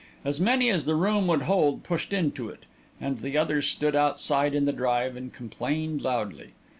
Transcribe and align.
As 0.25 0.41
many 0.41 0.71
as 0.71 0.85
the 0.85 0.95
room 0.95 1.27
would 1.27 1.43
hold 1.43 1.83
pushed 1.83 2.11
into 2.11 2.49
it, 2.49 2.63
and 2.99 3.19
the 3.19 3.37
others 3.37 3.67
stood 3.67 3.95
outside 3.95 4.55
in 4.55 4.65
the 4.65 4.73
drive 4.73 5.15
and 5.15 5.31
complained 5.31 6.01
loudly. 6.01 6.53